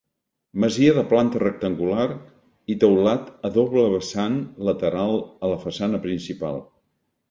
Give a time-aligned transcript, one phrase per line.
[0.61, 2.07] Masia de planta rectangular
[2.75, 4.43] i teulat a doble vessant
[4.73, 6.65] lateral a la façana principal.